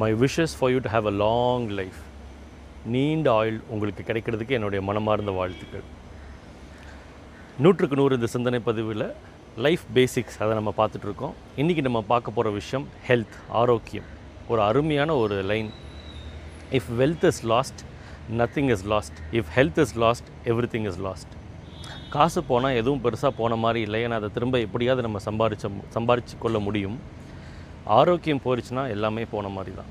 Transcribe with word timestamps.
My 0.00 0.08
wishes 0.22 0.54
for 0.58 0.70
you 0.70 0.78
to 0.84 0.90
have 0.94 1.06
a 1.06 1.12
long 1.24 1.66
life 1.68 1.98
நீண்ட 2.94 3.28
ஆயுள் 3.32 3.60
உங்களுக்கு 3.68 4.02
கிடைக்கிறதுக்கு 4.08 4.54
என்னுடைய 4.56 4.80
மனமார்ந்த 4.84 5.30
வாழ்த்துக்கள். 5.30 5.84
நூற்றுக்கு 7.58 7.96
நூறு 7.96 8.14
இந்த 8.14 8.26
சிந்தனை 8.26 8.58
பதிவில் 8.58 9.04
லைஃப் 9.56 9.84
பேசிக்ஸ் 9.94 10.36
அதை 10.38 10.52
நம்ம 10.58 10.74
பார்த்துட்ருக்கோம் 10.80 11.32
இன்றைக்கி 11.56 11.80
நம்ம 11.80 12.02
பார்க்க 12.12 12.30
போகிற 12.30 12.54
விஷயம் 12.54 12.88
ஹெல்த் 13.08 13.36
ஆரோக்கியம். 13.48 14.04
ஒரு 14.48 14.62
அருமையான 14.62 15.16
ஒரு 15.16 15.42
line 15.42 15.70
if 16.72 16.90
wealth 16.98 17.26
is 17.32 17.44
lost 17.44 17.82
nothing 18.38 18.70
is 18.70 18.84
lost 18.84 19.18
if 19.32 19.52
health 19.56 19.80
is 19.86 19.96
lost 19.96 20.30
everything 20.76 20.86
is 20.86 20.98
lost 20.98 21.34
காசு 22.10 22.42
போனால் 22.42 22.78
எதுவும் 22.82 23.04
பெருசாக 23.04 23.34
போன 23.36 23.56
மாதிரி 23.56 23.80
இல்லை 23.80 24.04
ஏன்னா 24.04 24.18
அதை 24.20 24.28
திரும்ப 24.32 24.58
எப்படியாவது 24.58 25.08
நம்ம 25.08 25.18
சம்பாரிச்ச 25.28 25.70
சம்பாரிச்சு 25.94 26.36
கொள்ள 26.38 26.58
முடியும். 26.58 27.14
ஆரோக்கியம் 27.86 28.40
போயிடுச்சுன்னா 28.44 28.90
எல்லாமே 28.90 29.24
போன 29.24 29.48
மாதிரி 29.48 29.76
தான். 29.76 29.90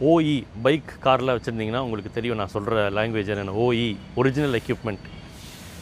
ஓஇ 0.00 0.42
பைக் 0.62 0.90
காரில் 1.00 1.34
வச்சுருந்தீங்கன்னா 1.34 1.78
உங்களுக்கு 1.78 2.10
தெரியும் 2.12 2.36
நான் 2.36 2.48
சொல்கிற 2.48 2.90
லாங்குவேஜ் 2.90 3.30
என்னென்ன? 3.34 3.54
ஓஇ 3.66 3.96
ஒரிஜினல் 4.14 4.60
எக்யூப்மெண்ட் 4.60 5.06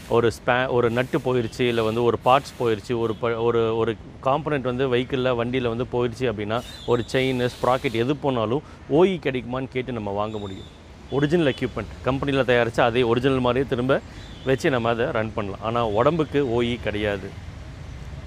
ஒரு 0.09 0.31
ஸ்பே 0.37 0.69
ஒரு 0.69 0.91
நட்டு 0.91 1.19
போயிடுச்சு 1.19 1.61
இல்லை 1.61 1.85
வந்து 1.85 2.03
ஒரு 2.03 2.19
பார்ட்ஸ் 2.25 2.53
போயிடுச்சு 2.59 2.99
ஒரு 2.99 3.15
ப 3.15 3.43
ஒரு 3.43 3.77
ஒரு 3.77 3.97
காம்பனண்ட் 4.23 4.63
வந்து 4.63 4.89
வெஹிக்கிளில் 4.95 5.35
வண்டியில் 5.35 5.69
வந்து 5.69 5.87
போயிடுச்சு 5.93 6.27
அப்படின்னா 6.33 6.63
ஒரு 6.87 7.05
செயின் 7.13 7.49
ஸ்ப்ராக்கெட் 7.55 7.93
எது 7.93 8.17
போனாலும் 8.17 8.63
ஓஇ 8.91 9.17
கிடைக்குமான்னு 9.27 9.73
கேட்டு 9.73 9.93
நம்ம 9.93 10.11
வாங்க 10.11 10.39
முடியும். 10.39 10.69
ஒரிஜினல் 11.11 11.55
எக்யூப்மெண்ட் 11.55 11.93
கம்பெனியில் 12.03 12.45
தயாரித்து 12.45 12.83
அதே 12.83 13.03
ஒரிஜினல் 13.03 13.41
மாதிரியே 13.41 13.69
திரும்ப 13.69 14.01
வச்சு 14.45 14.71
நம்ம 14.71 14.89
அதை 14.89 15.07
ரன் 15.07 15.35
பண்ணலாம். 15.35 15.63
ஆனால் 15.63 15.93
உடம்புக்கு 15.93 16.63
ஓஇ 16.63 16.81
கிடையாது. 16.83 17.31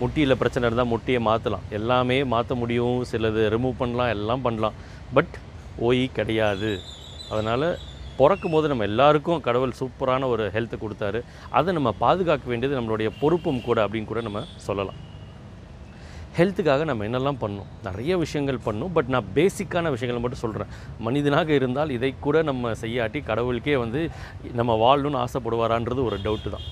முட்டியில் 0.01 0.39
பிரச்சனை 0.41 0.65
இருந்தால் 0.67 0.91
முட்டியை 0.93 1.19
மாற்றலாம் 1.29 1.67
எல்லாமே 1.77 2.17
மாற்ற 2.33 2.55
முடியும். 2.61 2.97
சிலது 3.11 3.41
ரிமூவ் 3.55 3.79
பண்ணலாம் 3.81 4.11
எல்லாம் 4.15 4.45
பண்ணலாம். 4.47 4.77
பட் 5.17 5.35
ஓய் 5.87 6.03
கிடையாது. 6.17 6.71
அதனால் 7.33 7.67
பிறக்கும் 8.19 8.53
போது 8.53 8.69
நம்ம 8.71 8.85
எல்லாருக்கும் 8.91 9.43
கடவுள் 9.45 9.77
சூப்பரான 9.81 10.27
ஒரு 10.33 10.45
ஹெல்த்தை 10.55 10.77
கொடுத்தாரு. 10.79 11.19
அதை 11.57 11.73
நம்ம 11.77 11.91
பாதுகாக்க 12.05 12.45
வேண்டியது 12.51 12.77
நம்மளுடைய 12.79 13.09
பொறுப்பும் 13.21 13.61
கூட 13.67 13.77
அப்படின்னு 13.85 14.09
கூட 14.11 14.21
நம்ம 14.27 14.41
சொல்லலாம். 14.65 14.99
ஹெல்த்துக்காக 16.37 16.83
நம்ம 16.89 17.05
என்னெல்லாம் 17.07 17.39
பண்ணோம் 17.43 17.69
நிறைய 17.85 18.13
விஷயங்கள் 18.23 18.59
பண்ணும் 18.65 18.91
பட் 18.97 19.09
நான் 19.13 19.29
பேசிக்கான 19.37 19.89
விஷயங்களை 19.95 20.19
மட்டும் 20.23 20.43
சொல்கிறேன் 20.43 20.73
மனிதனாக 21.05 21.49
இருந்தால் 21.59 21.95
இதை 21.95 22.11
கூட 22.25 22.43
நம்ம 22.49 22.71
செய்யாட்டி 22.83 23.21
கடவுளுக்கே 23.29 23.75
வந்து 23.83 24.01
நம்ம 24.59 24.75
வாழணும்னு 24.83 25.21
ஆசைப்படுவாரான்றது 25.25 26.03
ஒரு 26.09 26.19
டவுட்டு 26.25 26.51
தான். 26.55 26.67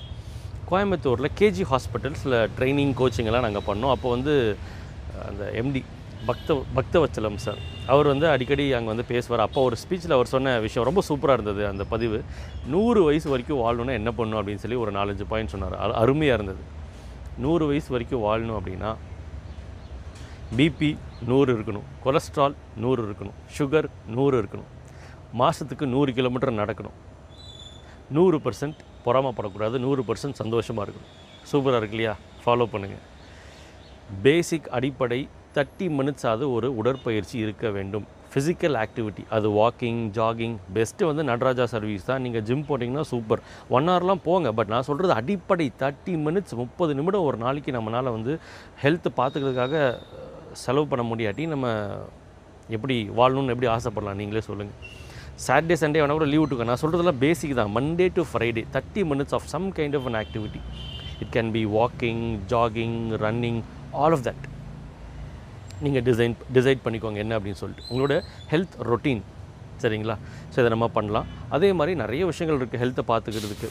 கோயம்புத்தூரில் 0.70 1.34
கேஜி 1.40 1.64
ஹாஸ்பிட்டல்ஸில் 1.72 2.36
ட்ரைனிங் 2.56 2.92
கோச்சிங் 3.00 3.28
எல்லாம் 3.30 3.46
நாங்கள் 3.46 3.66
பண்ணோம். 3.68 3.92
அப்போ 3.96 4.08
வந்து 4.14 4.34
அந்த 5.28 5.44
எம்டி 5.60 5.80
பக்த 6.28 6.54
பக்தவச்சலம் 6.76 7.38
சார். 7.44 7.60
அவர் 7.92 8.08
வந்து 8.12 8.26
அடிக்கடி 8.32 8.64
அங்கே 8.76 8.90
வந்து 8.92 9.04
பேசுவார். 9.10 9.42
அப்போ 9.44 9.60
ஒரு 9.68 9.76
ஸ்பீச்சில் 9.82 10.14
அவர் 10.16 10.30
சொன்ன 10.32 10.54
விஷயம் 10.64 10.86
ரொம்ப 10.88 11.02
சூப்பராக 11.08 11.36
இருந்தது 11.38 11.62
அந்த 11.72 11.84
பதிவு. 11.92 12.18
நூறு 12.74 13.02
வயசு 13.08 13.28
வரைக்கும் 13.32 13.60
வாழணும்னா 13.64 13.94
என்ன 14.00 14.10
பண்ணணும் 14.18 14.40
அப்படின்னு 14.40 14.62
சொல்லி 14.64 14.78
ஒரு 14.84 14.92
நாலஞ்சு 14.98 15.26
பாயிண்ட் 15.32 15.52
சொன்னார். 15.54 15.76
அருமையாக 16.02 16.38
இருந்தது. 16.38 16.62
நூறு 17.44 17.66
வயசு 17.70 17.88
வரைக்கும் 17.94 18.24
வாழணும் 18.26 18.58
அப்படின்னா 18.60 18.90
பிபி 20.58 20.90
நூறு 21.30 21.50
இருக்கணும். 21.56 21.86
கொலஸ்ட்ரால் 22.04 22.56
நூறு 22.84 23.00
இருக்கணும். 23.06 23.38
சுகர் 23.58 23.88
நூறு 24.18 24.36
இருக்கணும். 24.42 24.68
மாதத்துக்கு 25.40 25.86
நூறு 25.94 26.10
கிலோமீட்டர் 26.18 26.58
நடக்கணும். 26.62 26.98
நூறு 28.16 28.36
பர்சன்ட் 28.44 28.78
பொறாமப்படக்கூடாது 29.08 29.78
நூறு 29.86 30.04
பர்சன்ட் 30.08 30.40
சந்தோஷமாக 30.42 30.84
இருக்கணும். 30.86 31.14
சூப்பராக 31.50 31.80
இருக்கு 31.82 31.96
இல்லையா? 31.98 32.14
ஃபாலோ 32.44 32.66
பண்ணுங்கள் 32.74 33.04
பேசிக் 34.24 34.68
அடிப்படை 34.76 35.18
தேர்ட்டி 35.56 35.86
மினிட்ஸாவது 35.98 36.44
ஒரு 36.56 36.68
உடற்பயிற்சி 36.80 37.36
இருக்க 37.44 37.68
வேண்டும். 37.76 38.06
ஃபிசிக்கல் 38.32 38.76
ஆக்டிவிட்டி 38.82 39.22
அது 39.36 39.46
வாக்கிங் 39.58 40.00
ஜாகிங் 40.16 40.56
பெஸ்ட்டு 40.74 41.08
வந்து 41.10 41.22
நடராஜா 41.30 41.64
சர்வீஸ் 41.72 42.06
தான். 42.08 42.22
நீங்கள் 42.24 42.44
ஜிம் 42.48 42.64
போட்டிங்கன்னா 42.68 43.04
சூப்பர் 43.12 43.42
ஒன் 43.76 43.88
ஹவர்லாம் 43.92 44.22
போங்க 44.26 44.50
பட் 44.58 44.72
நான் 44.74 44.86
சொல்கிறது 44.88 45.14
அடிப்படை 45.20 45.66
தேர்ட்டி 45.82 46.14
மினிட்ஸ் 46.26 46.54
முப்பது 46.62 46.94
நிமிடம் 46.98 47.26
ஒரு 47.28 47.38
நாளைக்கு 47.44 47.72
நம்மளால் 47.76 48.14
வந்து 48.16 48.34
ஹெல்த் 48.82 49.08
பார்த்துக்கிறதுக்காக 49.20 49.82
செலவு 50.64 50.86
பண்ண 50.92 51.04
முடியாட்டி 51.12 51.46
நம்ம 51.54 51.66
எப்படி 52.76 52.96
வாழணும்னு 53.20 53.54
எப்படி 53.54 53.70
ஆசைப்படலாம்? 53.76 54.20
நீங்களே 54.22 54.44
சொல்லுங்கள் 54.50 54.78
சாட்டர்டே 55.46 55.76
சண்டே 55.82 56.00
வேணால் 56.02 56.18
கூட 56.18 56.26
லீவ் 56.32 56.42
விட்டுக்கோ. 56.42 56.66
நான் 56.70 56.80
சொல்கிறதெல்லாம் 56.82 57.20
பேசிக் 57.24 57.58
தான். 57.60 57.72
Monday 57.78 58.06
to 58.18 58.22
Friday 58.30 58.62
thirty 58.76 59.02
minutes 59.10 59.34
of 59.38 59.46
some 59.54 59.66
kind 59.78 59.96
of 59.98 60.06
an 60.10 60.18
activity 60.22 60.60
it 61.22 61.32
can 61.36 61.50
be 61.56 61.62
walking 61.78 62.22
jogging 62.52 62.98
running 63.24 63.60
all 64.02 64.16
of 64.16 64.24
that 64.28 64.44
நீங்கள் 65.84 66.04
டிசைன் 66.10 66.34
டிசைட் 66.56 66.80
பண்ணிக்கோங்க 66.84 67.20
என்ன 67.24 67.34
அப்படின்னு 67.38 67.60
சொல்லிட்டு. 67.62 67.84
உங்களோட 67.90 68.14
ஹெல்த் 68.52 68.76
ரொட்டீன் 68.90 69.22
சரிங்களா? 69.82 70.14
ஸோ 70.52 70.56
இதை 70.62 70.70
நம்ம 70.74 70.86
பண்ணலாம். 70.98 71.26
அதே 71.56 71.68
மாதிரி 71.78 71.92
நிறைய 72.02 72.22
விஷயங்கள் 72.30 72.58
இருக்குது 72.60 72.80
ஹெல்த்தை 72.82 73.04
பார்த்துக்கிறதுக்கு. 73.10 73.68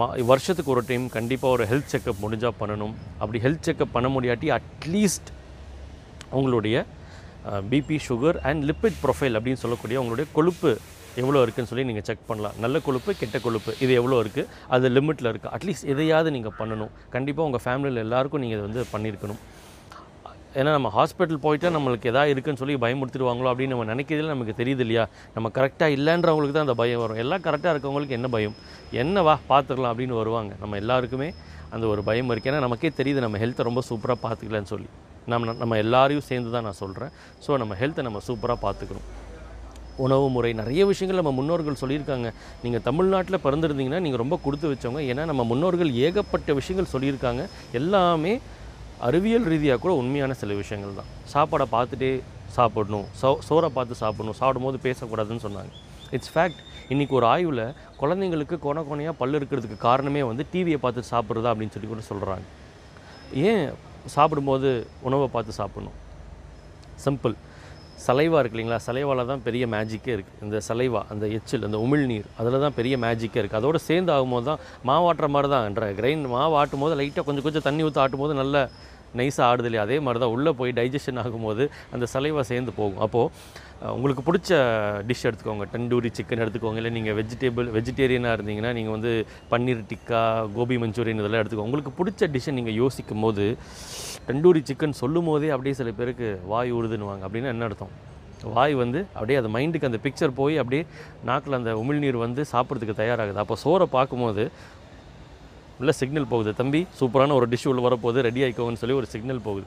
மா 0.00 0.06
வருஷத்துக்கு 0.30 0.72
ஒரு 0.74 0.82
டைம் 0.90 1.04
கண்டிப்பாக 1.16 1.54
ஒரு 1.56 1.64
ஹெல்த் 1.72 1.90
செக்கப் 1.94 2.22
முடிஞ்சால் 2.24 2.56
பண்ணணும். 2.60 2.94
அப்படி 3.22 3.40
ஹெல்த் 3.46 3.66
செக்கப் 3.68 3.94
பண்ண 3.96 4.08
முடியாட்டி 4.16 4.48
அட்லீஸ்ட் 4.58 5.30
உங்களுடைய 6.38 6.76
BP 7.72 7.96
sugar 8.08 8.36
and 8.48 8.62
lipid 8.68 8.98
profile 9.04 9.36
அப்படின்னு 9.38 9.62
சொல்லக்கூடிய 9.62 9.96
உங்களுடைய 10.02 10.26
கொழுப்பு 10.36 10.70
எவ்வளோ 11.22 11.40
இருக்குன்னு 11.44 11.70
சொல்லி 11.70 11.84
நீங்கள் 11.90 12.06
செக் 12.08 12.28
பண்ணலாம். 12.30 12.56
நல்ல 12.64 12.76
கொழுப்பு 12.86 13.10
கெட்ட 13.22 13.38
கொழுப்பு 13.46 13.72
இது 13.84 13.92
எவ்வளோ 14.00 14.16
இருக்குது 14.24 14.48
அது 14.74 14.88
லிமிட்டில் 14.96 15.28
இருக்குது 15.32 15.52
அட்லீஸ்ட் 15.56 15.88
எதையாவது 15.92 16.30
நீங்கள் 16.36 16.56
பண்ணணும். 16.60 16.92
கண்டிப்பாக 17.14 17.48
உங்கள் 17.48 17.64
ஃபேமிலியில் 17.66 18.02
எல்லாருக்கும் 18.06 18.42
நீங்கள் 18.44 18.58
இதை 18.58 18.64
வந்து 18.68 18.84
பண்ணியிருக்கணும். 18.94 19.40
ஏன்னா 20.60 20.72
நம்ம 20.76 20.90
ஹாஸ்பிட்டல் 20.96 21.40
போயிட்டா 21.44 21.70
நம்மளுக்கு 21.76 22.10
எதாவது 22.10 22.32
இருக்குன்னு 22.34 22.60
சொல்லி 22.60 22.74
பயமுறுத்திடுவாங்களோ 22.82 23.48
அப்படின்னு 23.52 23.74
நம்ம 23.74 23.86
நினைக்கிறதுல 23.92 24.34
நமக்கு 24.34 24.54
தெரியுது 24.60 24.82
இல்லையா? 24.84 25.04
நம்ம 25.36 25.50
கரெக்டாக 25.56 25.96
இல்லைன்றவங்களுக்கு 25.96 26.56
தான் 26.56 26.66
அந்த 26.66 26.76
பயம் 26.82 27.02
வரும். 27.04 27.20
எல்லாம் 27.22 27.42
கரெக்டாக 27.46 27.72
இருக்கவங்களுக்கு 27.74 28.16
என்ன 28.18 28.28
பயம்? 28.36 28.54
என்ன 29.02 29.22
வா 29.28 29.34
பார்த்துக்கலாம் 29.52 29.92
அப்படின்னு 29.92 30.20
வருவாங்க. 30.20 30.52
நம்ம 30.62 30.78
எல்லாருக்குமே 30.82 31.28
அந்த 31.74 31.84
ஒரு 31.94 32.04
பயம் 32.10 32.30
இருக்குது 32.32 32.52
ஏன்னா 32.52 32.62
நமக்கே 32.66 32.92
தெரியுது 33.00 33.24
நம்ம 33.26 33.40
ஹெல்த்தை 33.44 33.66
ரொம்ப 33.70 33.82
சூப்பராக 33.90 34.18
பார்த்துக்கலன்னு 34.26 34.72
சொல்லி. 34.74 34.88
நம்ம 35.32 35.52
நம்ம 35.62 35.76
எல்லாரையும் 35.84 36.26
சேர்ந்து 36.30 36.50
தான் 36.54 36.66
நான் 36.68 36.80
சொல்கிறேன் 36.84 37.12
ஸோ 37.44 37.56
நம்ம 37.62 37.76
ஹெல்த்தை 37.82 38.02
நம்ம 38.08 38.20
சூப்பராக 38.26 38.58
பார்த்துக்கணும் 38.64 39.06
உணவு 40.04 40.26
முறை. 40.34 40.50
நிறைய 40.60 40.82
விஷயங்கள் 40.90 41.20
நம்ம 41.20 41.32
முன்னோர்கள் 41.38 41.80
சொல்லியிருக்காங்க. 41.82 42.28
நீங்கள் 42.64 42.84
தமிழ்நாட்டில் 42.88 43.42
பிறந்திருந்தீங்கன்னா 43.46 44.00
நீங்கள் 44.06 44.22
ரொம்ப 44.22 44.38
கொடுத்து 44.44 44.70
வச்சவங்க. 44.72 45.02
ஏன்னா 45.12 45.24
நம்ம 45.30 45.44
முன்னோர்கள் 45.52 45.90
ஏகப்பட்ட 46.06 46.52
விஷயங்கள் 46.60 46.92
சொல்லியிருக்காங்க. 46.94 47.44
எல்லாமே 47.80 48.34
அறிவியல் 49.08 49.48
ரீதியாக 49.52 49.80
கூட 49.84 49.94
உண்மையான 50.02 50.34
சில 50.42 50.54
விஷயங்கள் 50.62 50.98
தான். 51.00 51.10
சாப்பாடை 51.34 51.66
பார்த்துட்டே 51.76 52.12
சாப்பிடணும். 52.56 53.06
சோ 53.20 53.28
சோறை 53.48 53.70
பார்த்து 53.78 53.94
சாப்பிடணும். 54.02 54.38
சாப்பிடும்போது 54.40 54.78
பேசக்கூடாதுன்னு 54.86 55.44
சொன்னாங்க. 55.46 55.72
இட்ஸ் 56.16 56.32
ஃபேக்ட் 56.34 56.60
இன்றைக்கி 56.92 57.14
ஒரு 57.18 57.26
ஆய்வில் 57.32 57.64
குழந்தைங்களுக்கு 58.00 58.56
கொன 58.64 58.82
கொனையாக 58.90 59.14
பல் 59.20 59.36
இருக்கிறதுக்கு 59.38 59.76
காரணமே 59.88 60.22
வந்து 60.30 60.44
டிவியை 60.52 60.78
பார்த்து 60.82 61.10
சாப்பிட்றதா 61.12 61.50
அப்படின்னு 61.52 61.74
சொல்லி 61.74 61.88
கூட 61.90 62.02
சொல்கிறாங்க 62.10 62.46
ஏன் 63.48 63.66
சாப்பிடும்போது 64.14 64.70
உணவை 65.08 65.26
பார்த்து 65.34 65.52
சாப்பிடணும்? 65.60 65.96
சிம்பிள் 67.04 67.34
சலைவா 68.06 68.38
இருக்கு 68.40 68.56
இல்லைங்களா? 68.56 68.78
சலைவாவில் 68.86 69.28
தான் 69.32 69.42
பெரிய 69.46 69.64
மேஜிக்கே 69.74 70.12
இருக்குது 70.14 70.42
இந்த 70.46 70.58
சலைவா 70.68 71.02
அந்த 71.12 71.26
எச்சில் 71.36 71.66
அந்த 71.68 71.78
உமிழ்நீர் 71.84 72.26
அதில் 72.40 72.62
தான் 72.64 72.76
பெரிய 72.78 72.94
மேஜிக்கே 73.04 73.38
இருக்குது 73.40 73.60
அதோட 73.60 73.78
சேர்ந்து 73.88 74.12
ஆகும்போது 74.14 74.46
தான் 74.50 74.60
மாவாட்டுற 74.90 75.28
மாதிரி 75.34 75.50
தான். 75.54 75.94
கிரைண்ட் 76.00 76.28
மாவு 76.34 76.56
ஆட்டும் 76.62 76.84
போது 76.84 76.96
லைட்டாக 77.00 77.24
கொஞ்சம் 77.28 77.46
கொஞ்சம் 77.46 77.66
தண்ணி 77.68 77.84
ஊற்றி 77.88 78.02
ஆட்டும் 78.04 78.24
போது 78.24 78.34
நல்ல 78.42 78.64
நைஸாக 79.18 79.48
ஆடுது 79.50 79.68
இல்லையா? 79.68 79.82
அதே 79.86 79.96
மாதிரி 80.04 80.20
தான் 80.22 80.32
உள்ளே 80.36 80.52
போய் 80.60 80.72
டைஜஷன் 80.78 81.20
ஆகும்போது 81.22 81.64
அந்த 81.94 82.06
சலைவா 82.14 82.42
சேர்ந்து 82.52 82.72
போகும். 82.78 83.02
அப்போது 83.06 83.30
உங்களுக்கு 83.94 84.22
பிடிச்ச 84.26 84.50
டிஷ் 85.08 85.24
எடுத்துக்கோங்க. 85.28 85.64
தண்டூரி 85.72 86.10
சிக்கன் 86.18 86.42
எடுத்துக்கோங்க. 86.44 86.78
இல்லை 86.80 86.92
நீங்கள் 86.96 87.16
வெஜிடேபிள் 87.18 87.66
வெஜிடேரியனாக 87.76 88.36
இருந்தீங்கன்னா 88.36 88.70
நீங்கள் 88.78 88.94
வந்து 88.96 89.12
பன்னீர் 89.50 89.82
டிக்கா 89.90 90.20
கோபி 90.56 90.76
மஞ்சூரியன் 90.82 91.20
இதெல்லாம் 91.22 91.42
எடுத்துக்கோங்க. 91.42 91.70
உங்களுக்கு 91.70 91.92
பிடிச்ச 92.00 92.28
டிஷ்ஷை 92.34 92.54
நீங்கள் 92.58 92.78
யோசிக்கும் 92.82 93.24
போது 93.26 93.46
தண்டூரி 94.28 94.62
சிக்கன் 94.68 94.98
சொல்லும் 95.02 95.28
போதே 95.30 95.50
அப்படியே 95.54 95.76
சில 95.80 95.90
பேருக்கு 95.98 96.28
வாய் 96.52 96.72
உழுதுன்னுவாங்க 96.78 97.24
அப்படின்னா 97.28 97.50
என்ன 97.54 97.66
அர்த்தம்? 97.68 97.92
வாய் 98.54 98.74
வந்து 98.82 99.00
அப்படியே 99.16 99.36
அது 99.40 99.50
மைண்டுக்கு 99.56 99.88
அந்த 99.90 100.00
பிக்சர் 100.06 100.32
போய் 100.38 100.56
அப்படியே 100.62 100.82
நாக்கில் 101.28 101.58
அந்த 101.60 101.72
உமிழ்நீர் 101.82 102.18
வந்து 102.24 102.42
சாப்பிட்றதுக்கு 102.52 103.00
தயாராகுது. 103.02 103.42
அப்போ 103.44 103.56
சோறை 103.64 103.86
பார்க்கும்போது 103.96 104.44
உள்ள 105.80 105.92
சிக்னல் 106.00 106.30
போகுது. 106.32 106.50
தம்பி 106.60 106.80
சூப்பரான 106.98 107.34
ஒரு 107.38 107.46
டிஷ் 107.52 107.68
உள்ள 107.70 107.82
வரப்போகுது. 107.88 108.26
ரெடி 108.28 108.42
ஆகிக்கோங்கன்னு 108.46 108.82
சொல்லி 108.82 108.96
ஒரு 109.00 109.08
சிக்னல் 109.14 109.44
போகுது. 109.46 109.66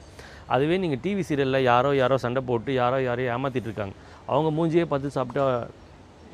அதுவே 0.54 0.76
நீங்கள் 0.82 1.02
டிவி 1.04 1.22
சீரியலில் 1.28 1.66
யாரோ 1.70 1.90
யாரோ 2.02 2.16
சண்டை 2.24 2.42
போட்டு 2.50 2.70
யாரோ 2.82 2.98
யாரையோ 3.08 3.32
ஏமாற்றிட்டு 3.36 3.68
இருக்காங்க. 3.70 3.94
அவங்க 4.32 4.50
மூஞ்சியே 4.58 4.84
பார்த்து 4.92 5.16
சாப்பிட்டா 5.16 5.44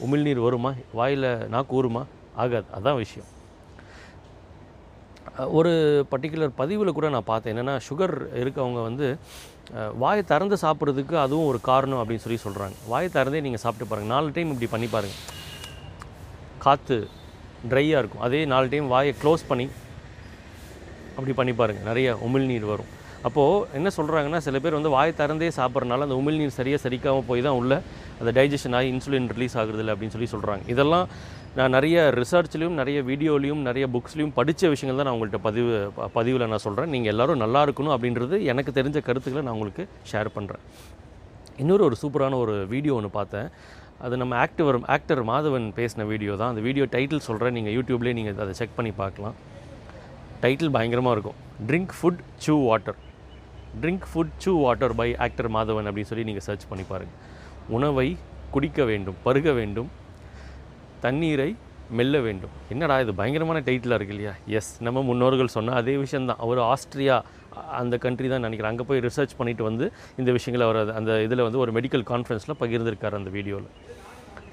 உமிழ்நீர் 0.07 0.45
வருமா? 0.47 0.73
வாயில் 0.99 1.29
நாக்கு 1.55 1.77
ஊறுமா? 1.81 2.03
ஆகாது. 2.43 2.69
அதான் 2.79 3.01
விஷயம். 3.05 3.29
ஒரு 5.59 5.73
பர்டிகுலர் 6.13 6.59
பதிவில் 6.61 6.97
கூட 6.97 7.07
நான் 7.15 7.31
பார்த்தேன். 7.31 7.53
என்னென்னா 7.55 7.75
சுகர் 7.89 8.15
இருக்கவங்க 8.43 8.81
வந்து 8.89 9.07
வாயை 10.03 10.23
திறந்து 10.31 10.57
சாப்பிட்றதுக்கு 10.63 11.15
அதுவும் 11.25 11.49
ஒரு 11.51 11.59
காரணம் 11.69 12.01
அப்படின்னு 12.01 12.25
சொல்லி 12.25 12.39
சொல்கிறாங்க 12.45 12.77
வாயை 12.93 13.09
திறந்தே 13.17 13.41
நீங்கள் 13.47 13.63
சாப்பிட்டு 13.63 13.89
பாருங்கள் 13.91 14.15
நாலு 14.15 14.35
டைம் 14.37 14.53
இப்படி 14.55 14.69
பண்ணி 14.75 14.89
பாருங்கள் 14.95 15.23
காற்று 16.65 16.99
ட்ரையாக 17.71 18.01
இருக்கும். 18.03 18.25
அதே 18.27 18.41
நாலு 18.53 18.67
டைம் 18.73 18.93
வாயை 18.95 19.13
க்ளோஸ் 19.23 19.45
பண்ணி 19.51 19.67
அப்படி 21.17 21.35
பண்ணி 21.41 21.53
பாருங்கள் 21.61 21.89
நிறைய 21.91 22.09
உமிழ்நீர் 22.27 22.71
வரும். 22.73 22.93
அப்போது 23.29 23.61
என்ன 23.79 23.89
சொல்கிறாங்கன்னா 23.99 24.41
சில 24.47 24.59
பேர் 24.65 24.77
வந்து 24.79 24.93
வாய் 24.95 25.19
திறந்தே 25.21 25.51
சாப்பிட்றனால 25.59 26.07
அந்த 26.07 26.17
உமிழ்நீர் 26.21 26.59
சரியாக 26.59 26.81
சரிக்காமல் 26.85 27.29
போய் 27.31 27.45
தான் 27.47 27.59
உள்ள 27.61 27.75
அந்த 28.21 28.31
டைஜஷன் 28.39 28.77
ஆகி 28.79 28.89
இன்சுலின் 28.95 29.29
ரிலீஸ் 29.37 29.57
ஆகுறதில்ல 29.63 29.95
அப்படின்னு 29.95 30.15
சொல்லி 30.17 30.31
சொல்கிறாங்க 30.35 30.65
இதெல்லாம் 30.75 31.07
நான் 31.59 31.75
நிறைய 31.77 31.97
ரிசர்ச்லேயும் 32.21 32.79
நிறைய 32.81 32.99
வீடியோலையும் 33.11 33.63
நிறைய 33.69 33.85
புக்ஸ்லையும் 33.95 34.35
படித்த 34.39 34.69
விஷயங்கள் 34.73 34.99
தான் 35.01 35.09
நான் 35.09 35.17
உங்கள்கிட்ட 35.17 35.41
பதிவு 35.49 35.73
பதிவில் 36.17 36.51
நான் 36.53 36.65
சொல்கிறேன் 36.67 36.93
நீங்கள் 36.95 37.13
எல்லோரும் 37.15 37.43
நல்லா 37.45 37.61
இருக்கணும் 37.67 37.95
அப்படின்றது 37.97 38.39
எனக்கு 38.53 38.73
தெரிஞ்ச 38.79 39.01
கருத்துக்களை 39.09 39.45
நான் 39.47 39.57
உங்களுக்கு 39.59 39.85
ஷேர் 40.13 40.31
பண்ணுறேன் 40.37 40.65
இன்னொரு 41.63 41.83
ஒரு 41.89 41.97
சூப்பரான 42.03 42.39
ஒரு 42.45 42.55
வீடியோ 42.75 42.95
ஒன்று 42.99 43.11
பார்த்தேன். 43.19 43.49
அது 44.05 44.15
நம்ம 44.23 44.35
ஆக்டர் 44.45 44.79
ஆக்டர் 44.95 45.23
மாதவன் 45.31 45.67
பேசின 45.79 46.07
வீடியோ 46.13 46.33
தான். 46.41 46.51
அந்த 46.53 46.63
வீடியோ 46.69 46.85
டைட்டில் 46.95 47.27
சொல்கிறேன் 47.29 47.57
நீங்கள் 47.59 47.75
யூடியூப்லேயே 47.77 48.17
நீங்கள் 48.19 48.43
அதை 48.45 48.55
செக் 48.61 48.77
பண்ணி 48.79 48.93
பார்க்கலாம். 49.03 49.37
டைட்டில் 50.45 50.75
பயங்கரமாக 50.77 51.15
இருக்கும். 51.17 51.39
Drink 51.69 51.95
food 51.99 52.21
chew 52.47 52.55
water 52.69 52.99
drink 53.83 54.07
food 54.11 54.35
chew 54.45 54.53
water 54.65 54.95
by 55.01 55.09
actor 55.27 55.51
Madhavan 55.57 55.89
அப்படின்னு 55.91 56.11
சொல்லி 56.13 56.27
நீங்கள் 56.31 56.47
சர்ச் 56.49 56.67
பண்ணி 56.71 56.87
பாருங்கள் 56.93 57.21
உணவை 57.77 58.09
குடிக்க 58.55 58.81
வேண்டும் 58.91 59.17
பருக 59.27 59.53
வேண்டும் 59.61 59.89
தண்ணீரை 61.05 61.51
மெல்ல 61.97 62.19
வேண்டும். 62.27 62.53
என்னடா 62.73 62.95
இது 63.05 63.13
பயங்கரமான 63.19 63.59
டைட்டிலாக 63.67 63.97
இருக்கு 63.99 64.15
இல்லையா? 64.15 64.33
எஸ் 64.59 64.71
நம்ம 64.87 64.99
முன்னோர்கள் 65.09 65.51
சொன்ன 65.57 65.75
அதே 65.81 65.95
விஷயந்தான் 66.05 66.41
அவர் 66.45 66.61
ஆஸ்திரியா 66.73 67.17
அந்த 67.81 67.95
கண்ட்ரி 68.05 68.29
தான் 68.33 68.45
நினைக்கிறேன். 68.47 68.73
அங்கே 68.73 68.85
போய் 68.91 69.03
ரிசர்ச் 69.07 69.35
பண்ணிட்டு 69.41 69.65
வந்து 69.69 69.87
இந்த 70.21 70.31
விஷயங்களை 70.37 70.65
அவர் 70.69 70.93
அந்த 70.99 71.13
இதில் 71.27 71.45
வந்து 71.47 71.61
ஒரு 71.65 71.73
மெடிக்கல் 71.79 72.05
கான்ஃபரன்ஸில் 72.13 72.59
பகிர்ந்திருக்கார் 72.63 73.19
அந்த 73.21 73.33
வீடியோவில் 73.37 73.69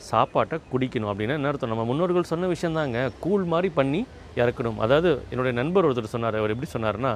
சாப்பாட்டை 0.09 0.57
குடிக்கணும் 0.73 1.11
அப்படின்னா 1.11 1.37
என்ன 1.39 1.49
அர்த்தம்? 1.51 1.71
நம்ம 1.73 1.85
முன்னோர்கள் 1.91 2.29
சொன்ன 2.33 2.49
விஷயந்தாங்க 2.55 2.99
கூழ் 3.25 3.45
மாதிரி 3.53 3.69
பண்ணி 3.79 4.01
இறக்கணும். 4.41 4.79
அதாவது 4.85 5.09
என்னுடைய 5.31 5.53
நண்பர் 5.61 5.87
ஒருத்தர் 5.87 6.13
சொன்னார். 6.15 6.39
அவர் 6.41 6.53
எப்படி 6.55 6.71
சொன்னார்னா 6.75 7.13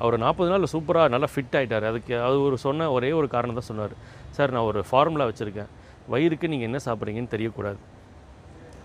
அவர் 0.00 0.16
நாற்பது 0.24 0.50
நாள் 0.52 0.70
சூப்பராக 0.74 1.12
நல்லா 1.14 1.28
ஃபிட் 1.32 1.56
ஆகிட்டார் 1.58 1.86
அதுக்கு 1.90 2.14
அது 2.26 2.36
ஒரு 2.46 2.56
சொன்ன 2.66 2.90
ஒரே 2.96 3.10
ஒரு 3.20 3.28
காரணம் 3.34 3.58
தான் 3.58 3.68
சொன்னார். 3.70 3.94
சார் 4.36 4.52
நான் 4.54 4.68
ஒரு 4.70 4.80
ஃபார்முலா 4.88 5.26
வச்சுருக்கேன். 5.30 5.70
வயிறுக்கு 6.12 6.46
நீங்கள் 6.52 6.68
என்ன 6.68 6.78
சாப்பிட்றீங்கன்னு 6.86 7.32
தெரியக்கூடாது. 7.34 7.78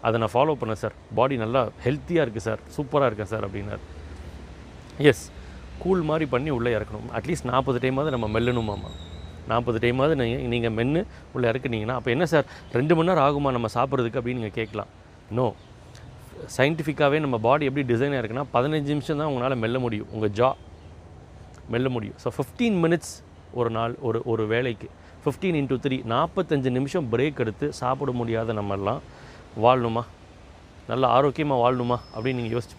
அதை 0.07 0.15
நான் 0.21 0.33
ஃபாலோ 0.33 0.55
பண்ணேன் 0.61 0.81
சார். 0.83 0.95
பாடி 1.19 1.37
நல்லா 1.43 1.61
ஹெல்த்தியாக 1.85 2.25
இருக்குது 2.25 2.47
சார். 2.47 2.61
சூப்பராக 2.75 3.09
இருக்கேன் 3.09 3.31
சார் 3.33 3.45
அப்படின்னார். 3.47 3.83
எஸ் 5.11 5.23
கூல் 5.83 6.03
மாதிரி 6.09 6.25
பண்ணி 6.33 6.49
உள்ளே 6.57 6.71
இறக்கணும். 6.77 7.07
அட்லீஸ்ட் 7.17 7.49
நாற்பது 7.51 7.79
டைமாவது 7.85 8.13
நம்ம 8.15 8.27
மெல்லணுமாம்மா 8.35 8.91
நாற்பது 9.51 9.79
டைமாவது 9.83 10.13
நீங்கள் 10.21 10.47
நீங்கள் 10.53 10.73
மென்று 10.77 11.01
உள்ளே 11.35 11.47
இறக்குனீங்கன்னா 11.51 11.95
அப்போ 11.99 12.09
என்ன 12.13 12.25
சார்? 12.31 12.45
ரெண்டு 12.77 12.93
மணி 12.97 13.09
நேரம் 13.09 13.25
ஆகுமா 13.27 13.49
நம்ம 13.57 13.67
சாப்பிட்றதுக்கு? 13.75 14.19
அப்படின்னு 14.21 14.41
நீங்கள் 14.41 14.57
கேட்கலாம். 14.59 14.89
நோ 15.37 15.45
சயின்டிஃபிக்காகவே 16.55 17.19
நம்ம 17.25 17.37
பாடி 17.45 17.67
எப்படி 17.69 17.83
டிசைனாக 17.91 18.19
இருக்குன்னா 18.21 18.45
பதினஞ்சு 18.55 18.89
நிமிஷம் 18.93 19.19
தான் 19.21 19.29
உங்களால் 19.31 19.61
மெல்ல 19.63 19.77
முடியும். 19.85 20.09
உங்கள் 20.15 20.33
ஜா 20.39 20.49
மெல்ல 21.73 21.87
முடியும். 21.95 22.17
ஸோ 22.23 22.31
ஃபிஃப்டீன் 22.37 22.77
மினிட்ஸ் 22.83 23.13
ஒரு 23.59 23.69
நாள் 23.77 23.93
ஒரு 24.07 24.19
ஒரு 24.31 24.43
வேலைக்கு. 24.53 24.87
ஃபிஃப்டீன் 25.23 25.57
இன்ட்டு 25.61 25.79
த்ரீ 25.85 25.97
நாற்பத்தஞ்சு 26.13 26.69
நிமிஷம் 26.77 27.07
பிரேக் 27.13 27.41
எடுத்து 27.43 27.67
சாப்பிட 27.81 28.11
முடியாத 28.19 28.53
நம்மெல்லாம் 28.59 29.01
வாழணுமா? 29.65 30.03
நல்ல 30.91 31.03
ஆரோக்கியமாக 31.17 31.61
வாழணுமா? 31.63 31.97
அப்படின்னு 32.15 32.39
நீங்கள் 32.41 32.55
யோசிச்சு 32.57 32.77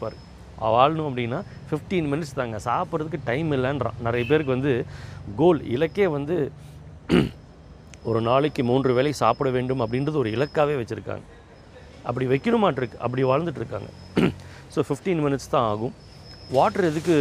வாழணும் 0.77 1.09
அப்படின்னா 1.09 1.41
ஃபிஃப்டீன் 1.71 2.09
மினிட்ஸ் 2.13 2.39
தாங்க. 2.39 2.57
சாப்பிட்றதுக்கு 2.69 3.21
டைம் 3.31 3.51
இல்லைன்றான். 3.57 3.99
நிறைய 4.07 4.25
பேருக்கு 4.31 4.57
வந்து 4.57 4.73
கோல் 5.41 5.61
இலக்கே 5.75 6.07
வந்து 6.17 6.37
ஒரு 8.11 8.21
நாளைக்கு 8.29 8.63
மூன்று 8.71 8.91
வேளை 8.97 9.13
சாப்பிட 9.23 9.49
வேண்டும் 9.57 9.83
அப்படின்றது 9.85 10.21
ஒரு 10.23 10.31
இலக்காகவே 10.37 10.77
வச்சுருக்காங்க. 10.81 11.25
அப்படி 12.09 12.27
வைக்கணுமாட்டிருக்கு 12.33 13.03
அப்படி 13.07 13.23
வாழ்ந்துட்டுருக்காங்க 13.31 13.89
ஸோ 14.75 14.83
ஃபிஃப்டீன் 14.89 15.23
மினிட்ஸ் 15.27 15.53
தான் 15.55 15.67
ஆகும். 15.73 15.95
வாட்டர் 16.57 16.89
எதுக்கு 16.91 17.17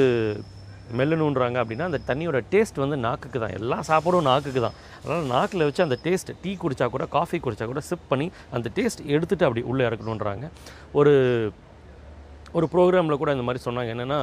மெல்லணுன்றாங்க 1.00 1.58
அப்படின்னா 1.62 1.88
அந்த 1.90 2.00
தண்ணியோட 2.10 2.40
டேஸ்ட் 2.54 2.82
வந்து 2.84 2.98
நாக்குக்கு 3.06 3.40
தான் 3.44 3.56
எல்லா 3.60 3.78
சாப்பாடும் 3.90 4.28
நாக்குக்கு 4.30 4.62
தான் 4.66 4.78
அதனால் 5.02 5.30
நாக்கில் 5.36 5.66
வச்சு 5.68 5.86
அந்த 5.86 5.98
டேஸ்ட் 6.06 6.32
டீ 6.44 6.52
குடித்தா 6.64 6.88
கூட 6.96 7.06
காஃபி 7.16 7.40
குடித்தா 7.46 7.68
கூட 7.72 7.84
சிப் 7.90 8.10
பண்ணி 8.12 8.28
அந்த 8.58 8.68
டேஸ்ட் 8.80 9.02
எடுத்துகிட்டு 9.14 9.48
அப்படி 9.48 9.64
உள்ளே 9.72 9.86
இறக்கணுன்றாங்க. 9.90 10.48
ஒரு 11.00 11.14
ஒரு 12.58 12.68
ப்ரோக்ராமில் 12.74 13.20
கூட 13.22 13.32
இந்த 13.36 13.46
மாதிரி 13.48 13.62
சொன்னாங்க. 13.68 13.94
என்னென்னா 13.96 14.20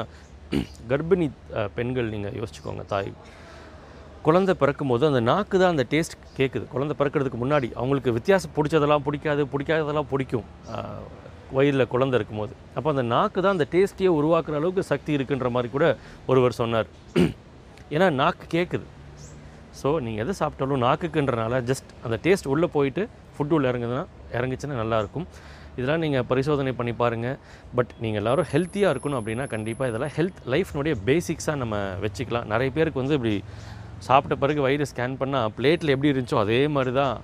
கர்ப்பிணி 0.90 1.26
பெண்கள் 1.78 2.12
நீங்கள் 2.14 2.36
யோசிச்சுக்கோங்க 2.40 2.84
தாய். 2.92 3.10
குழந்தை 4.26 4.52
பிறக்கும் 4.60 4.90
போது 4.92 5.04
அந்த 5.10 5.20
நாக்கு 5.28 5.56
தான் 5.62 5.72
அந்த 5.74 5.84
டேஸ்ட் 5.92 6.14
கேட்குது 6.38 6.64
குழந்தை 6.74 6.94
பிறக்கிறதுக்கு 7.00 7.38
முன்னாடி 7.42 7.68
அவங்களுக்கு 7.80 8.14
வித்தியாசம் 8.18 8.54
பிடிச்சதெல்லாம் 8.56 9.04
பிடிக்காது 9.06 9.42
பிடிக்காததெல்லாம் 9.54 10.10
பிடிக்கும். 10.12 10.46
வயிறில் 11.56 11.90
குழந்தை 11.94 12.16
இருக்கும்போது. 12.18 12.52
அப்போ 12.76 12.88
அந்த 12.94 13.04
நாக்கு 13.14 13.38
தான் 13.44 13.56
அந்த 13.56 13.66
டேஸ்ட்டையே 13.74 14.10
உருவாக்குற 14.18 14.56
அளவுக்கு 14.60 14.82
சக்தி 14.92 15.12
இருக்குன்ற 15.18 15.50
மாதிரி 15.56 15.70
கூட 15.76 15.86
ஒருவர் 16.30 16.58
சொன்னார். 16.60 16.88
ஏன்னா 17.94 18.08
நாக்கு 18.20 18.46
கேட்குது 18.56 18.86
ஸோ 19.80 19.88
நீங்கள் 20.06 20.22
எதை 20.24 20.34
சாப்பிட்டாலும் 20.40 20.82
நாக்குக்குன்றனால 20.86 21.54
ஜஸ்ட் 21.70 21.90
அந்த 22.06 22.16
டேஸ்ட் 22.26 22.48
உள்ளே 22.54 22.68
போயிட்டு 22.76 23.02
ஃபுட் 23.34 23.54
உள்ள 23.56 23.66
இறங்குதுன்னா 23.72 24.04
இறங்குச்சுன்னா 24.38 24.76
நல்லாயிருக்கும் 24.82 25.26
இதெல்லாம் 25.78 26.02
நீங்கள் 26.04 26.26
பரிசோதனை 26.30 26.72
பண்ணி 26.80 26.92
பாருங்கள் 27.00 27.38
பட் 27.76 27.92
நீங்கள் 28.02 28.20
எல்லோரும் 28.22 28.48
ஹெல்த்தியாக 28.52 28.92
இருக்கணும் 28.94 29.18
அப்படின்னா 29.20 29.44
கண்டிப்பாக 29.54 29.90
இதெல்லாம் 29.90 30.12
ஹெல்த் 30.18 30.40
லைஃப்னுடைய 30.52 30.94
பேசிக்ஸாக 31.08 31.56
நம்ம 31.62 31.76
வச்சுக்கலாம். 32.04 32.46
நிறைய 32.52 32.70
பேருக்கு 32.76 33.02
வந்து 33.02 33.16
இப்படி 33.18 33.34
சாப்பிட்ட 34.08 34.36
பிறகு 34.42 34.60
வயிறு 34.66 34.86
ஸ்கேன் 34.90 35.16
பண்ணால் 35.22 35.50
பிளேட்டில் 35.56 35.92
எப்படி 35.94 36.12
இருந்துச்சோ 36.12 36.38
அதே 36.44 36.60
மாதிரி 36.76 36.92
தான் 37.00 37.14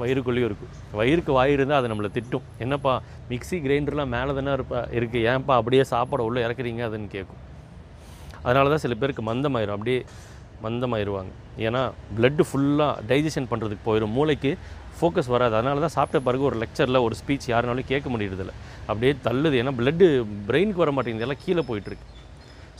வயிறுக்குள்ளேயும் 0.00 0.48
இருக்கும். 0.50 0.72
வயிறுக்கு 0.98 1.32
வாய் 1.38 1.54
இருந்தால் 1.56 1.80
அது 1.80 1.90
நம்மளை 1.92 2.10
திட்டும். 2.18 2.46
என்னப்பா 2.64 2.92
மிக்ஸி 3.30 3.58
கிரைண்டர்லாம் 3.66 4.12
மேலே 4.16 4.34
தானே 4.38 4.52
இருப்பா 4.58 4.80
இருக்குது 4.98 5.24
ஏன்ப்பா 5.32 5.54
அப்படியே 5.60 5.84
சாப்பாட 5.92 6.22
உள்ளே 6.28 6.40
இறக்குறீங்க 6.46 6.82
அதுன்னு 6.88 7.10
கேட்கும். 7.16 7.42
அதனால 8.46 8.68
தான் 8.72 8.82
சில 8.84 8.94
பேருக்கு 9.02 9.22
மந்தமாயிரும். 9.30 9.76
அப்படியே 9.76 10.00
மந்தமாயிருவாங்க. 10.64 11.32
ஏன்னா 11.66 11.82
பிளட்டு 12.16 12.44
ஃபுல்லாக 12.48 12.92
டைஜஷன் 13.10 13.50
பண்ணுறதுக்கு 13.52 13.86
போயிடும் 13.88 14.14
மூளைக்கு 14.18 14.50
ஃபோக்கஸ் 14.98 15.30
வராது. 15.34 15.54
அதனால 15.58 15.80
தான் 15.84 15.96
சாப்பிட்ட 15.98 16.18
பிறகு 16.26 16.44
ஒரு 16.48 16.56
லெக்சரில் 16.62 17.04
ஒரு 17.06 17.14
ஸ்பீச் 17.20 17.48
யாருனாலும் 17.52 17.90
கேட்க 17.92 18.08
முடியறதில்ல. 18.14 18.52
அப்படியே 18.90 19.14
தள்ளுது. 19.28 19.56
ஏன்னா 19.62 19.72
பிளட்டு 19.80 20.06
பிரெயினுக்கு 20.50 20.84
வர 20.84 20.92
மாட்டேங்குது 20.96 21.26
எல்லாம் 21.28 21.42
கீழே 21.44 21.64
போயிட்டுருக்கு. 21.70 22.06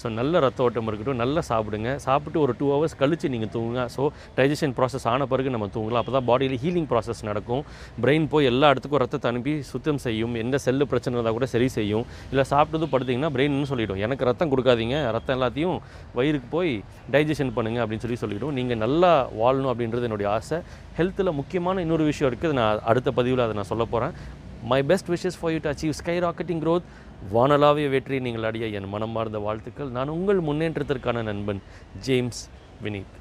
ஸோ 0.01 0.07
நல்ல 0.19 0.41
ரத்த 0.45 0.65
ஓட்டம் 0.67 0.89
இருக்கட்டும் 0.91 1.21
நல்லா 1.23 1.43
சாப்பிடுங்க. 1.51 1.91
சாப்பிட்டு 2.07 2.39
ஒரு 2.45 2.53
டூ 2.61 2.67
ஹவர்ஸ் 2.75 2.97
கழித்து 3.03 3.33
நீங்கள் 3.35 3.53
தூங்குங்க. 3.55 3.83
ஸோ 3.97 4.03
டைஜஷன் 4.39 4.75
ப்ராசஸ் 4.79 5.07
ஆன 5.13 5.27
பிறகு 5.33 5.55
நம்ம 5.57 5.69
தூங்கலாம். 5.77 6.01
அப்போ 6.03 6.15
தான் 6.17 6.27
பாடியில் 6.31 6.59
ஹீலிங் 6.65 6.89
ப்ராசஸ் 6.93 7.23
நடக்கும். 7.31 7.63
பிரெயின் 8.05 8.27
போய் 8.35 8.49
எல்லா 8.53 8.71
இடத்துக்கும் 8.75 9.03
ரத்தத்தை 9.05 9.29
அனுப்பி 9.33 9.55
சுத்தம் 9.73 10.01
செய்யும். 10.07 10.35
எந்த 10.45 10.59
செல்லு 10.67 10.87
பிரச்சனை 10.93 11.15
இருந்தால் 11.17 11.37
கூட 11.39 11.49
சரி 11.55 11.69
செய்யும். 11.79 12.05
இல்லை 12.33 12.47
சாப்பிட்டதும் 12.53 12.93
படுத்திங்கன்னா 12.95 13.33
பிரெயின்னு 13.37 13.71
சொல்லிடும். 13.73 14.01
எனக்கு 14.07 14.29
ரத்தம் 14.31 14.53
கொடுக்காதீங்க. 14.55 14.97
ரத்தம் 15.19 15.37
எல்லாத்தையும் 15.39 15.77
வயிறுக்கு 16.19 16.51
போய் 16.57 16.73
டைஜஷன் 17.17 17.55
பண்ணுங்கள் 17.59 17.85
அப்படின்னு 17.85 18.07
சொல்லி 18.07 18.21
சொல்லிவிடும் 18.25 18.57
நீங்கள் 18.61 18.83
நல்லா 18.85 19.13
வாழணும் 19.43 19.73
அப்படின்றது 19.73 20.09
என்னுடைய 20.11 20.31
ஆசை. 20.39 20.59
ஹெல்த்தில் 20.99 21.39
முக்கியமான 21.41 21.83
இன்னொரு 21.85 22.05
விஷயம் 22.11 22.31
இருக்குது 22.31 22.57
நான் 22.61 22.83
அடுத்த 22.91 23.11
பதிவில் 23.19 23.45
அதை 23.45 23.55
நான் 23.59 23.71
சொல்ல 23.71 23.87
போகிறேன் 23.93 24.15
my 24.71 24.83
best 24.91 25.11
wishes 25.15 25.39
for 25.41 25.53
you 25.53 25.59
to 25.63 25.71
achieve 25.71 25.99
skyrocketing 26.25 26.63
growth 26.65 26.87
வானலாவிய 27.35 27.89
வெற்றி 27.95 28.21
நீங்கள் 28.27 28.47
அடைய 28.49 28.67
என் 28.79 28.89
மனமார்ந்த 28.95 29.39
வாழ்த்துக்கள். 29.47 29.91
நான் 29.97 30.15
உங்கள் 30.17 30.41
முன்னேற்றத்திற்கான 30.49 31.23
நண்பன் 31.23 31.61
ஜேம்ஸ் 32.07 32.43
வினீத். 32.85 33.15